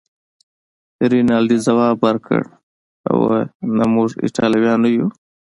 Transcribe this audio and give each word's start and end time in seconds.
رینالډي 1.11 1.57
ځواب 1.65 1.95
ورکړ: 2.07 2.41
اوه، 3.11 3.37
نه، 3.77 3.85
موږ 3.93 4.09
ایټالویان 4.23 4.79
نه 4.83 4.89
یو. 4.95 5.07